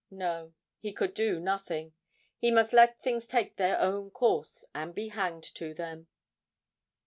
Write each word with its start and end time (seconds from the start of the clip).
No, 0.09 0.55
he 0.79 0.93
could 0.93 1.13
do 1.13 1.39
nothing; 1.39 1.93
he 2.39 2.49
must 2.49 2.73
let 2.73 3.03
things 3.03 3.27
take 3.27 3.57
their 3.57 3.79
own 3.79 4.09
course 4.09 4.65
and 4.73 4.95
be 4.95 5.09
hanged 5.09 5.43
to 5.53 5.75
them! 5.75 6.07